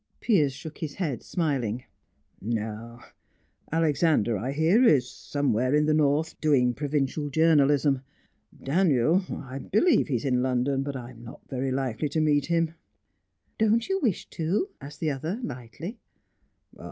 Piers 0.19 0.51
shook 0.53 0.79
his 0.79 0.95
head, 0.95 1.21
smiling. 1.21 1.83
"No. 2.41 3.01
Alexander, 3.71 4.35
I 4.35 4.51
hear, 4.51 4.83
is 4.83 5.07
somewhere 5.07 5.75
in 5.75 5.85
the 5.85 5.93
North, 5.93 6.41
doing 6.41 6.73
provincial 6.73 7.29
journalism. 7.29 8.01
Daniel 8.63 9.23
I 9.29 9.59
believe 9.59 10.07
he 10.07 10.15
is 10.15 10.25
in 10.25 10.41
London, 10.41 10.81
but 10.81 10.95
I'm 10.95 11.23
not 11.23 11.41
very 11.47 11.69
likely 11.69 12.09
to 12.09 12.19
meet 12.19 12.47
him." 12.47 12.73
"Don't 13.59 13.87
you 13.89 13.99
wish 14.01 14.25
to?" 14.31 14.69
asked 14.81 15.01
the 15.01 15.11
other 15.11 15.39
lightly. 15.43 15.99